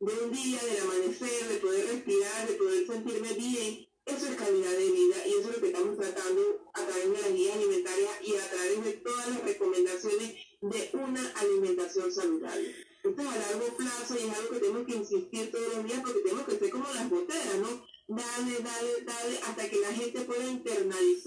de 0.00 0.12
un 0.24 0.32
día, 0.32 0.60
del 0.64 0.82
amanecer, 0.82 1.48
de 1.48 1.56
poder 1.56 1.86
respirar, 1.86 2.48
de 2.48 2.54
poder 2.54 2.86
sentirme 2.86 3.32
bien 3.34 3.90
eso 4.06 4.26
es 4.26 4.36
calidad 4.36 4.72
de 4.72 4.90
vida 4.90 5.16
y 5.26 5.30
eso 5.34 5.50
es 5.50 5.56
lo 5.56 5.60
que 5.60 5.66
estamos 5.68 5.96
tratando 5.96 6.70
a 6.74 6.84
través 6.84 7.10
de 7.10 7.22
la 7.22 7.28
guía 7.28 7.54
alimentaria 7.54 8.10
y 8.22 8.34
a 8.34 8.50
través 8.50 8.84
de 8.84 8.92
todas 8.94 9.28
las 9.28 9.44
recomendaciones 9.44 10.34
de 10.60 10.90
una 10.94 11.32
alimentación 11.36 12.12
saludable. 12.12 12.74
Esto 13.04 13.22
es 13.22 13.28
a 13.28 13.38
largo 13.38 13.76
plazo 13.76 14.14
y 14.14 14.28
es 14.28 14.36
algo 14.36 14.50
que 14.50 14.58
tenemos 14.58 14.86
que 14.86 14.96
insistir 14.96 15.52
todos 15.52 15.76
los 15.76 15.84
días 15.84 16.00
porque 16.00 16.20
tenemos 16.20 16.44
que 16.44 16.58
ser 16.58 16.70
como 16.70 16.92
las 16.92 17.08
boteras, 17.08 17.56
¿no? 17.58 17.86
Dale, 18.08 18.58
dale, 18.58 19.04
dale, 19.04 19.38
hasta 19.46 19.70
que 19.70 19.78
la 19.78 19.92
gente 19.92 20.20
pueda 20.22 20.44
internalizar 20.44 21.19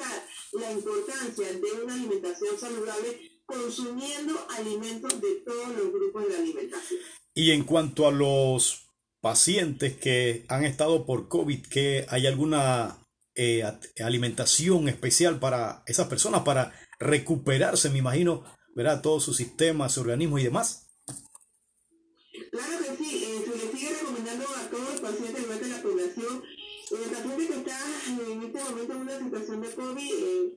de 1.36 1.84
una 1.84 1.94
alimentación 1.94 2.58
saludable 2.60 3.32
consumiendo 3.46 4.34
alimentos 4.58 5.20
de 5.22 5.36
todos 5.46 5.70
los 5.70 5.92
grupos 5.92 6.24
de 6.24 6.30
la 6.30 6.38
alimentación. 6.38 7.00
Y 7.34 7.52
en 7.52 7.64
cuanto 7.64 8.08
a 8.08 8.12
los 8.12 8.90
pacientes 9.22 9.98
que 9.98 10.46
han 10.50 10.66
estado 10.66 11.06
por 11.06 11.28
COVID, 11.28 11.66
que 11.68 12.06
hay 12.10 12.28
alguna 12.28 13.00
eh, 13.36 13.64
alimentación 14.04 14.88
especial 14.88 15.40
para 15.40 15.84
esas 15.88 16.08
personas 16.08 16.44
para 16.44 16.74
recuperarse, 17.00 17.90
me 17.90 18.00
imagino, 18.00 18.44
¿verdad? 18.76 19.02
Todo 19.02 19.20
su 19.20 19.34
sistema, 19.34 19.90
su 19.90 20.02
organismo 20.02 20.40
y 20.40 20.44
demás. 20.44 20.88
Claro 22.52 22.78
que 22.80 23.04
sí, 23.04 23.24
eh, 23.24 23.44
se 23.46 23.66
le 23.66 23.72
sigue 23.72 23.94
recomendando 23.94 24.46
a 24.48 24.70
todos 24.70 24.92
los 24.92 25.02
pacientes 25.02 25.60
de 25.62 25.68
la 25.68 25.82
población. 25.82 26.44
El 26.92 27.10
paciente 27.10 27.48
que 27.48 27.54
está 27.56 27.80
en 28.08 28.44
este 28.44 28.64
momento 28.64 28.94
en 28.94 29.00
una 29.00 29.20
situación 29.20 29.62
de 29.62 29.70
COVID, 29.70 30.14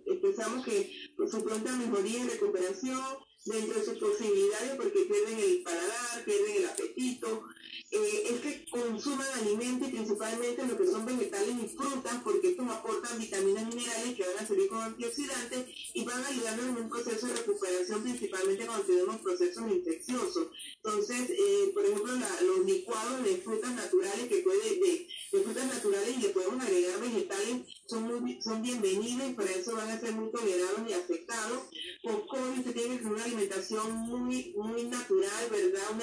eh, 0.07 0.16
pensamos 0.27 0.65
que 0.65 0.93
su 1.31 1.45
pronta 1.45 1.73
mejoría 1.77 2.21
y 2.21 2.29
recuperación 2.29 3.01
dentro 3.45 3.79
de 3.79 3.85
sus 3.85 3.99
posibilidades 3.99 4.75
porque 4.77 5.07
pierden 5.09 5.39
el 5.39 5.63
paladar, 5.63 6.25
pierden 6.25 6.57
el 6.57 6.67
apetito, 6.67 7.45
eh, 7.93 8.27
es 8.31 8.41
que 8.41 8.69
consuman 8.69 9.29
alimentos 9.35 9.89
y 9.89 9.93
principalmente 9.93 10.67
lo 10.67 10.77
que 10.77 10.87
son 10.87 11.07
vegetales 11.07 11.55
y 11.63 11.69
frutas 11.69 12.21
porque 12.25 12.51
estos 12.51 12.69
aportan 12.69 13.19
vitaminas 13.19 13.73
minerales 13.73 14.17
que 14.17 14.27
van 14.27 14.39
a 14.45 14.47
servir 14.47 14.69
como 14.69 14.81
antioxidantes 14.83 15.67
y 15.95 16.05
van 16.05 16.25
a 16.25 16.29
ayudarnos 16.29 16.67
en 16.67 16.77
un 16.77 16.89
proceso 16.89 17.29
de 17.29 17.35
recuperación 17.35 18.03
principalmente 18.03 18.67
cuando 18.67 18.87
tenemos 18.87 19.21
procesos 19.21 19.71
infecciosos. 19.71 20.49
Entonces, 20.83 21.31
eh, 21.31 21.71
por 21.73 21.87
ejemplo, 21.87 22.13
los 22.15 22.67
licuados 22.67 23.23
de 23.23 23.37
frutas 23.37 23.75
naturales 23.75 24.29
que 24.29 24.39
puede, 24.39 24.59
de, 24.59 25.09
de, 25.33 25.43
frutas 25.45 25.67
naturales 25.67 26.17
y 26.19 26.23
le 26.23 26.29
podemos 26.31 26.65
agregar 26.65 27.01
vegetales 27.01 27.63
son, 27.87 28.03
muy, 28.05 28.41
son 28.43 28.63
bienvenidos 28.63 29.31
y 29.31 29.33
por 29.33 29.45
eso 29.45 29.75
van 29.77 29.91
a 29.91 30.01
ser 30.01 30.13
muy 30.13 30.31
tolerados 30.31 30.81
y 30.89 30.93
aceptados. 30.93 31.63
Por 32.03 32.27
COVID 32.27 32.65
se 32.65 32.73
tiene 32.73 32.99
que 32.99 33.07
una 33.07 33.25
alimentación 33.25 33.93
muy, 33.93 34.55
muy 34.57 34.87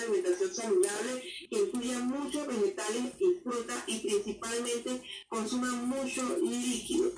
alimentación 0.03 0.53
saludable 0.53 1.23
que 1.49 1.59
incluya 1.59 1.99
muchos 1.99 2.47
vegetales 2.47 3.13
y 3.19 3.33
frutas 3.43 3.83
y 3.87 3.99
principalmente 3.99 5.01
consuma 5.27 5.71
mucho 5.73 6.37
líquido. 6.37 7.11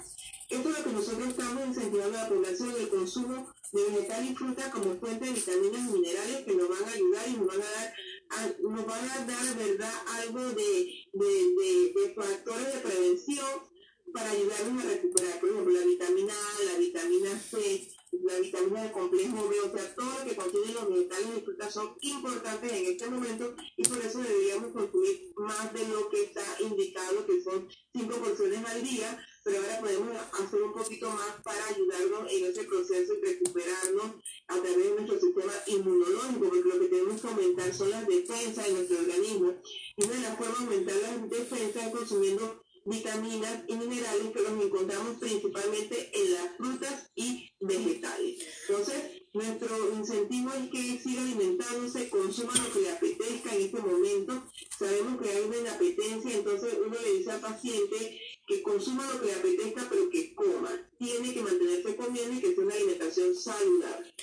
Esto 0.48 0.70
es 0.70 0.78
lo 0.78 0.84
que 0.84 0.92
nosotros 0.92 1.28
estamos 1.30 1.66
incentivando 1.66 2.20
a 2.20 2.24
la 2.24 2.30
población, 2.30 2.74
el 2.80 2.90
consumo 2.90 3.52
de 3.72 3.84
vegetal 3.84 4.26
y 4.26 4.36
fruta 4.36 4.72
como 4.72 4.96
fuente 5.00 5.26
de 5.26 5.32
vitaminas 5.32 5.82
y 5.82 5.94
minerales 5.94 6.46
que 6.46 6.56
nos 6.56 6.70
van 6.70 6.84
a 6.84 6.92
ayudar 6.92 7.28
y 7.28 7.38
nos 7.38 7.48
van 7.48 7.62
a 7.62 7.72
dar, 7.72 8.56
nos 8.62 8.86
van 8.86 9.10
a 9.10 9.26
dar 9.26 9.58
¿verdad? 9.58 9.94
algo 10.22 10.42
de, 10.52 11.06
de, 11.14 11.94
de 11.96 12.14
factores 12.16 12.74
de 12.74 12.80
prevención 12.80 13.75
para 14.16 14.32
ayudarnos 14.32 14.86
a 14.86 14.88
recuperar, 14.88 15.40
por 15.42 15.50
ejemplo, 15.50 15.74
la 15.74 15.86
vitamina 15.86 16.34
A, 16.34 16.64
la 16.64 16.78
vitamina 16.80 17.38
C, 17.38 17.86
la 18.24 18.40
vitamina 18.40 18.84
del 18.84 18.92
complejo 18.94 19.50
B, 19.50 19.60
o 19.60 19.78
sea, 19.78 19.94
todo 19.94 20.10
lo 20.20 20.26
que 20.26 20.36
contiene 20.38 20.72
los 20.72 20.90
vegetales 20.90 21.28
y 21.38 21.42
frutas 21.42 21.74
son 21.74 21.98
importantes 22.00 22.72
en 22.72 22.86
este 22.86 23.10
momento 23.10 23.56
y 23.76 23.84
por 23.84 23.98
eso 23.98 24.20
deberíamos 24.20 24.72
consumir 24.72 25.34
más 25.36 25.74
de 25.74 25.88
lo 25.90 26.10
que 26.10 26.24
está 26.24 26.46
indicado, 26.62 27.26
que 27.26 27.44
son 27.44 27.68
cinco 27.92 28.16
porciones 28.16 28.66
al 28.66 28.84
día, 28.84 29.20
pero 29.44 29.58
ahora 29.58 29.82
podemos 29.82 30.18
hacer 30.32 30.64
un 30.64 30.74
poquito 30.74 31.10
más 31.10 31.42
para 31.44 31.68
ayudarnos 31.68 32.32
en 32.32 32.46
ese 32.46 32.64
proceso 32.64 33.14
y 33.16 33.22
recuperarnos 33.22 34.12
a 34.48 34.56
través 34.56 34.78
de 34.78 34.92
nuestro 34.92 35.20
sistema 35.20 35.54
inmunológico, 35.68 36.40
porque 36.40 36.70
lo 36.70 36.80
que 36.80 36.88
tenemos 36.88 37.22
que 37.22 37.28
aumentar 37.28 37.74
son 37.74 37.90
las 37.90 38.08
defensas 38.08 38.66
de 38.66 38.74
nuestro 38.76 38.98
organismo. 38.98 39.62
Y 39.98 40.06
una 40.06 40.14
de 40.14 40.22
las 40.22 40.38
formas 40.38 40.60
de 40.60 40.64
aumentar 40.64 40.96
las 40.96 41.30
defensas 41.30 41.86
es 41.86 41.92
consumiendo 41.92 42.64
vitaminas 42.86 43.64
y 43.68 43.76
minerales 43.76 44.32
que 44.34 44.42
los 44.42 44.64
encontramos 44.64 45.18
principalmente 45.20 46.12
en 46.14 46.34
las 46.34 46.56
frutas 46.58 47.12
y 47.16 47.50
vegetales. 47.60 48.46
Entonces, 48.68 48.96
nuestro 49.34 49.94
incentivo 49.98 50.52
es 50.54 50.70
que 50.70 51.00
siga 51.00 51.22
alimentándose, 51.24 52.10
consuma 52.10 52.54
lo 52.56 52.72
que 52.72 52.82
le 52.82 52.92
apetezca 52.92 53.56
en 53.56 53.62
este 53.64 53.80
momento. 53.80 54.44
Sabemos 54.78 55.22
que 55.22 55.30
hay 55.30 55.42
una 55.42 55.58
inapetencia, 55.58 56.36
entonces 56.36 56.76
uno 56.86 56.96
le 57.02 57.18
dice 57.18 57.32
al 57.32 57.42
paciente 57.42 58.22
que 58.48 58.62
consuma 58.62 59.06
lo 59.12 59.20
que 59.20 59.28
le 59.28 59.34
apetezca, 59.34 59.88
pero 59.90 60.10
que 60.10 60.34
coma. 60.36 60.72
Tiene 60.98 61.34
que 61.34 61.42
mantenerse 61.42 61.96
comiendo 61.96 62.34
y 62.38 62.42
que 62.42 62.54
sea 62.54 62.64
una 62.64 62.76
alimentación 62.76 63.36
saludable. 63.36 64.14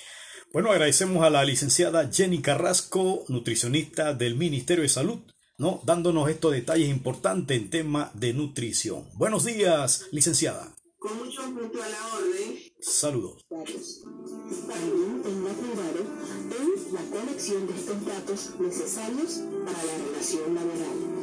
Bueno, 0.53 0.71
agradecemos 0.71 1.23
a 1.25 1.29
la 1.29 1.43
licenciada 1.43 2.09
Jenny 2.11 2.41
Carrasco, 2.41 3.25
nutricionista 3.27 4.13
del 4.13 4.35
Ministerio 4.35 4.83
de 4.83 4.89
Salud, 4.89 5.19
¿no? 5.57 5.81
dándonos 5.85 6.29
estos 6.29 6.51
detalles 6.53 6.89
importantes 6.89 7.57
en 7.57 7.69
tema 7.69 8.11
de 8.13 8.33
nutrición. 8.33 9.05
Buenos 9.13 9.45
días, 9.45 10.07
licenciada. 10.11 10.73
Con 10.97 11.17
mucho 11.17 11.41
gusto 11.51 11.83
a 11.83 11.89
la 11.89 12.07
orden. 12.15 12.59
Saludos. 12.79 13.45
La 16.93 17.19
colección 17.19 17.67
de 17.67 17.73
estos 17.73 18.05
datos 18.05 18.51
necesarios 18.59 19.41
para 19.65 19.83
la 19.83 19.97
relación 19.97 20.55
laboral. 20.55 21.13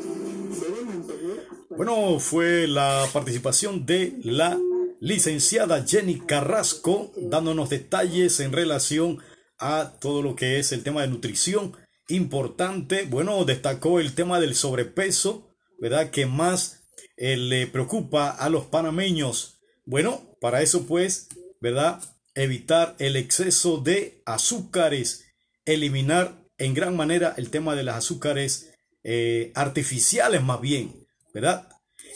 Bueno, 1.71 2.19
fue 2.19 2.67
la 2.67 3.09
participación 3.13 3.87
de 3.87 4.19
la 4.25 4.59
licenciada 5.01 5.87
Jenny 5.87 6.21
Carrasco 6.21 7.13
dándonos 7.17 7.71
detalles 7.71 8.41
en 8.41 8.53
relación 8.53 9.19
a 9.59 9.93
todo 10.01 10.23
lo 10.23 10.35
que 10.35 10.59
es 10.59 10.73
el 10.73 10.83
tema 10.83 11.03
de 11.03 11.09
nutrición 11.09 11.77
importante. 12.11 13.05
Bueno, 13.05 13.45
destacó 13.45 14.01
el 14.01 14.15
tema 14.15 14.41
del 14.41 14.55
sobrepeso, 14.55 15.55
¿verdad? 15.79 16.11
Que 16.11 16.27
más 16.27 16.85
eh, 17.17 17.37
le 17.37 17.67
preocupa 17.67 18.31
a 18.31 18.49
los 18.49 18.67
panameños. 18.67 19.61
Bueno, 19.85 20.37
para 20.41 20.63
eso 20.63 20.87
pues, 20.87 21.29
¿verdad? 21.61 22.03
Evitar 22.35 22.97
el 22.99 23.17
exceso 23.17 23.79
de 23.79 24.23
azúcares, 24.25 25.27
eliminar 25.65 26.47
en 26.59 26.75
gran 26.75 26.97
manera 26.97 27.35
el 27.37 27.51
tema 27.51 27.75
de 27.75 27.83
las 27.83 27.97
azúcares 27.97 28.71
eh, 29.03 29.53
artificiales 29.55 30.43
más 30.43 30.61
bien, 30.61 31.07
¿verdad? 31.33 31.69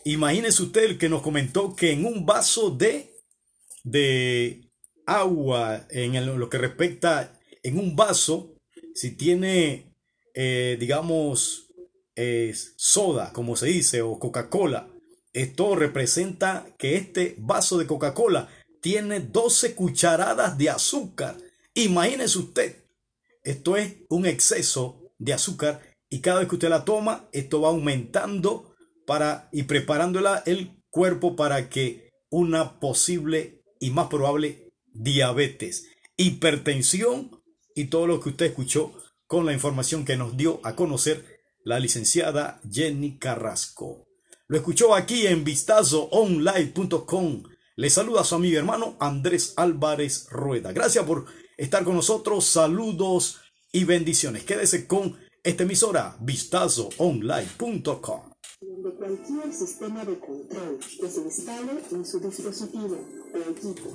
Imagínese 0.05 0.63
usted 0.63 0.85
el 0.85 0.99
que 0.99 1.09
nos 1.09 1.23
comentó 1.23 1.75
que 1.75 1.93
en 1.93 2.05
un 2.05 2.27
vaso 2.27 2.71
de, 2.71 3.11
de 3.83 4.71
agua, 5.07 5.87
en 5.91 6.39
lo 6.39 6.49
que 6.51 6.59
respecta 6.59 7.41
en 7.63 7.79
un 7.79 7.97
vaso, 7.97 8.54
si 8.95 9.17
tiene, 9.17 9.93
eh, 10.35 10.77
digamos, 10.79 11.61
soda, 12.77 13.33
como 13.33 13.57
se 13.57 13.67
dice, 13.67 14.01
o 14.03 14.19
Coca-Cola, 14.21 14.89
esto 15.33 15.75
representa 15.75 16.65
que 16.79 16.95
este 16.95 17.35
vaso 17.39 17.77
de 17.77 17.89
Coca-Cola 17.89 18.49
tiene 18.81 19.19
12 19.19 19.75
cucharadas 19.75 20.57
de 20.57 20.71
azúcar. 20.71 21.37
Imagínese 21.75 22.39
usted, 22.39 22.85
esto 23.43 23.77
es 23.77 23.95
un 24.09 24.27
exceso 24.27 25.11
de 25.19 25.33
azúcar 25.33 25.83
y 26.09 26.21
cada 26.21 26.39
vez 26.39 26.49
que 26.49 26.55
usted 26.55 26.69
la 26.69 26.85
toma, 26.85 27.29
esto 27.33 27.61
va 27.61 27.71
aumentando 27.71 28.75
para 29.07 29.49
y 29.53 29.65
preparándola 29.65 30.43
el 30.47 30.81
cuerpo 30.89 31.35
para 31.35 31.69
que 31.69 32.11
una 32.31 32.79
posible 32.79 33.65
y 33.81 33.91
más 33.91 34.07
probable 34.07 34.73
diabetes, 34.93 35.89
hipertensión 36.17 37.34
y 37.75 37.87
todo 37.87 38.07
lo 38.07 38.21
que 38.21 38.29
usted 38.31 38.47
escuchó 38.47 38.95
con 39.27 39.45
la 39.47 39.53
información 39.53 40.05
que 40.05 40.17
nos 40.17 40.37
dio 40.37 40.61
a 40.63 40.77
conocer 40.77 41.41
la 41.65 41.81
licenciada 41.81 42.61
Jenny 42.71 43.19
Carrasco. 43.19 44.07
Lo 44.47 44.57
escuchó 44.57 44.95
aquí 44.95 45.27
en 45.27 45.43
vistazoonline.com. 45.45 47.43
Le 47.77 47.91
saluda 47.91 48.21
a 48.21 48.25
su 48.25 48.37
amigo 48.37 48.59
hermano 48.59 48.97
Andrés 49.01 49.55
Álvarez 49.57 50.29
Rueda. 50.31 50.73
Gracias 50.73 51.05
por 51.05 51.27
estar 51.57 51.83
con 51.85 51.97
nosotros. 51.97 52.45
Saludos 52.45 53.41
y 53.73 53.83
bendiciones. 53.85 54.45
Quédese 54.45 54.87
con 54.87 55.19
esta 55.43 55.65
emisora 55.65 56.17
vistazoonline.com 56.21 58.34
de 58.65 58.91
cualquier 58.95 59.53
sistema 59.53 60.05
de 60.05 60.19
control 60.19 60.79
que 60.79 61.09
se 61.11 61.21
instale 61.21 61.73
en 61.91 62.05
su 62.05 62.19
dispositivo 62.19 62.97
o 63.35 63.51
equipo. 63.51 63.89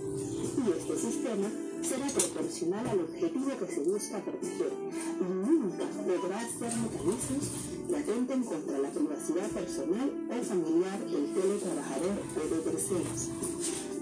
Y 0.57 0.71
este 0.77 0.97
sistema 0.97 1.49
será 1.81 2.07
proporcional 2.07 2.87
al 2.87 2.99
objetivo 2.99 3.49
que 3.57 3.73
se 3.73 3.79
busca 3.81 4.23
proteger 4.23 4.71
y 5.19 5.23
nunca 5.23 5.85
podrá 6.05 6.39
ser 6.41 6.71
mecanismos 6.77 7.49
que 7.87 7.97
atenten 7.97 8.43
contra 8.43 8.77
la 8.77 8.89
privacidad 8.91 9.49
personal 9.49 10.27
o 10.29 10.43
familiar 10.43 10.99
del 10.99 11.33
teletrabajador 11.33 12.17
o 12.35 12.55
de 12.55 12.61
terceros. 12.61 13.29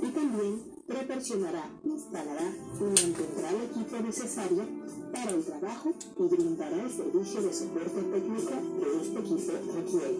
Y 0.02 0.08
también 0.10 0.77
proporcionará, 0.88 1.70
instalará 1.84 2.50
y 2.80 2.84
mantendrá 2.84 3.50
el 3.50 3.64
equipo 3.70 4.00
necesario 4.00 4.66
para 5.12 5.32
el 5.32 5.44
trabajo 5.44 5.94
y 6.18 6.24
brindará 6.24 6.82
el 6.82 6.90
servicio 6.90 7.42
de 7.42 7.54
soporte 7.54 8.02
técnico 8.02 8.54
que 8.80 9.02
este 9.02 9.20
equipo 9.20 9.52
requiere. 9.76 10.18